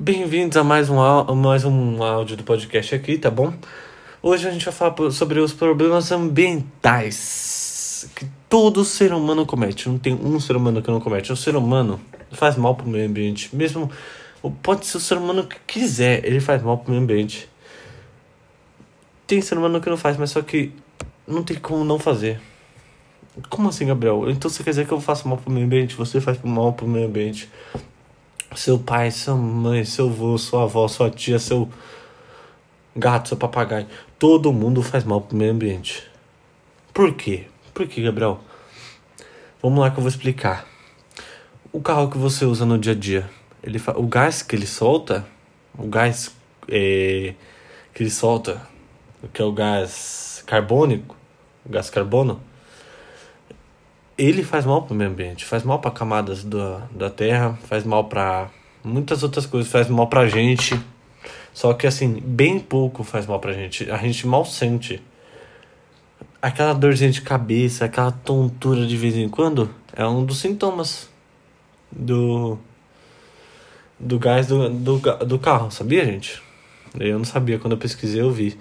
[0.00, 3.52] Bem-vindos a mais um, mais um áudio do podcast aqui, tá bom?
[4.22, 7.28] Hoje a gente vai falar sobre os problemas ambientais
[8.14, 9.88] que todo ser humano comete.
[9.88, 11.32] Não tem um ser humano que não comete.
[11.32, 12.00] O ser humano
[12.30, 13.54] faz mal pro meio ambiente.
[13.54, 13.90] Mesmo
[14.62, 17.48] pode ser o ser humano que quiser, ele faz mal pro meio ambiente.
[19.26, 20.72] Tem ser humano que não faz, mas só que
[21.26, 22.40] não tem como não fazer.
[23.50, 24.30] Como assim, Gabriel?
[24.30, 25.96] Então você quer dizer que eu faço mal pro meio ambiente?
[25.96, 27.50] Você faz mal pro meio ambiente?
[28.56, 31.68] Seu pai, sua mãe, seu avô, sua avó, sua tia, seu
[32.96, 33.86] gato, seu papagaio.
[34.18, 36.02] Todo mundo faz mal pro meio ambiente.
[36.92, 37.46] Por quê?
[37.74, 38.40] Por quê, Gabriel?
[39.62, 40.66] Vamos lá que eu vou explicar.
[41.72, 43.30] O carro que você usa no dia a dia,
[43.62, 43.92] ele fa...
[43.96, 45.26] o gás que ele solta,
[45.76, 46.34] o gás
[46.68, 47.34] é,
[47.92, 48.62] que ele solta,
[49.32, 51.14] que é o gás carbônico,
[51.66, 52.40] o gás carbono,
[54.18, 57.84] ele faz mal para o meio ambiente, faz mal para camadas da, da terra, faz
[57.84, 58.50] mal para
[58.82, 60.78] muitas outras coisas, faz mal para a gente.
[61.54, 63.88] Só que assim, bem pouco faz mal pra gente.
[63.90, 65.00] A gente mal sente.
[66.42, 71.08] Aquela dorzinha de cabeça, aquela tontura de vez em quando, é um dos sintomas
[71.90, 72.58] do
[73.98, 76.40] do gás do, do, do carro, sabia, gente?
[76.98, 78.56] Eu não sabia, quando eu pesquisei eu vi.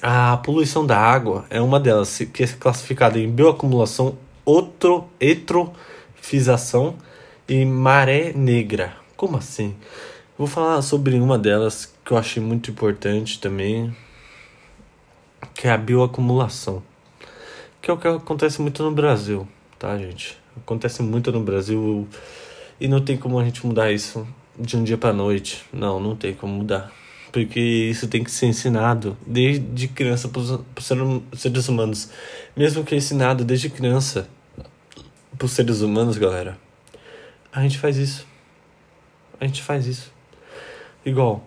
[0.00, 6.94] A poluição da água é uma delas, que é classificada em bioacumulação, outro, eutrofização
[7.48, 8.94] e maré negra.
[9.16, 9.74] Como assim?
[10.36, 13.92] Vou falar sobre uma delas que eu achei muito importante também,
[15.52, 16.80] que é a bioacumulação.
[17.82, 19.48] Que é o que acontece muito no Brasil,
[19.80, 20.38] tá, gente?
[20.56, 22.06] Acontece muito no Brasil
[22.80, 24.24] e não tem como a gente mudar isso
[24.56, 25.64] de um dia para noite.
[25.72, 26.92] Não, não tem como mudar.
[27.32, 30.60] Porque isso tem que ser ensinado desde criança para os
[31.36, 32.10] seres humanos.
[32.56, 34.28] Mesmo que é ensinado desde criança
[35.36, 36.58] para os seres humanos, galera.
[37.52, 38.26] A gente faz isso.
[39.40, 40.12] A gente faz isso.
[41.04, 41.44] Igual,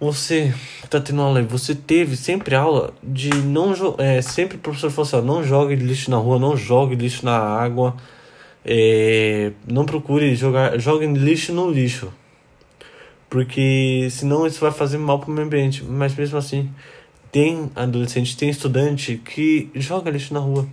[0.00, 0.52] você
[0.90, 5.16] tá tendo aula, você teve sempre aula de não é, sempre o professor falou assim,
[5.16, 7.94] ó, não jogue lixo na rua, não jogue lixo na água,
[8.64, 12.12] é, não procure jogar, jogue lixo no lixo.
[13.32, 15.82] Porque senão isso vai fazer mal pro meio ambiente.
[15.82, 16.70] Mas mesmo assim,
[17.30, 20.68] tem adolescente, tem estudante que joga lixo na rua.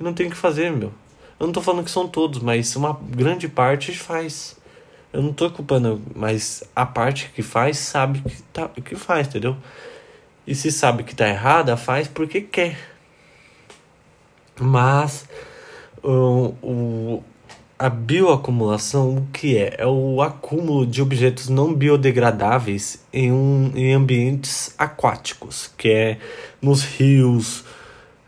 [0.00, 0.90] Não tem o que fazer, meu.
[1.38, 4.56] Eu não tô falando que são todos, mas uma grande parte faz.
[5.12, 9.54] Eu não tô culpando, mas a parte que faz sabe que, tá, que faz, entendeu?
[10.46, 12.78] E se sabe que tá errada, faz porque quer.
[14.58, 15.28] Mas
[16.02, 17.22] o, o,
[17.82, 19.74] a bioacumulação, o que é?
[19.78, 26.18] É o acúmulo de objetos não biodegradáveis em, um, em ambientes aquáticos, que é
[26.60, 27.64] nos rios,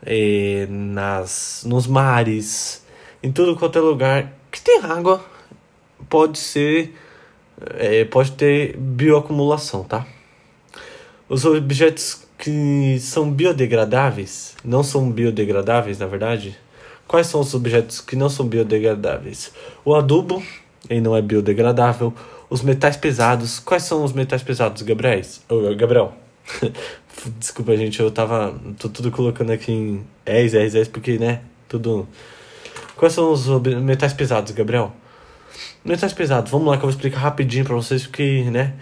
[0.05, 2.85] eh, nas, nos mares,
[3.23, 5.23] em tudo quanto é lugar que tem água,
[6.09, 6.93] pode ser,
[7.77, 10.05] eh, pode ter bioacumulação, tá?
[11.29, 16.57] Os objetos que são biodegradáveis, não são biodegradáveis, na verdade.
[17.07, 19.51] Quais são os objetos que não são biodegradáveis?
[19.83, 20.41] O adubo,
[20.89, 22.13] ele não é biodegradável.
[22.49, 25.21] Os metais pesados, quais são os metais pesados, Gabriel?
[25.49, 26.13] Ô, Gabriel.
[27.39, 28.59] Desculpa, gente, eu tava.
[28.77, 31.41] tô tudo colocando aqui em S, S, S, porque, né?
[31.67, 32.07] Tudo.
[32.95, 33.47] Quais são os
[33.81, 34.91] metais pesados, Gabriel?
[35.83, 38.73] Metais pesados, vamos lá que eu vou explicar rapidinho pra vocês, porque, né?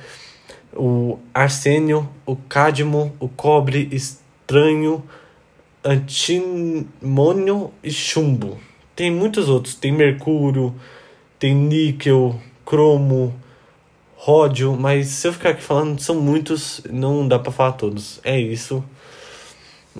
[0.73, 5.03] O arsênio, o cádmio, o cobre estranho,
[5.83, 8.57] antimônio e chumbo.
[8.95, 10.73] Tem muitos outros, tem mercúrio,
[11.39, 13.33] tem níquel, cromo,
[14.15, 18.19] ródio, mas se eu ficar aqui falando, são muitos, não dá pra falar todos.
[18.23, 18.83] É isso.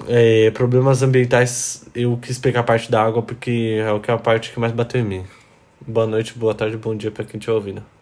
[0.08, 4.52] É, problemas ambientais, eu quis pegar a parte da água porque é é a parte
[4.52, 5.24] que mais bateu em mim.
[5.86, 7.93] Boa noite, boa tarde, bom dia pra quem estiver ouvindo.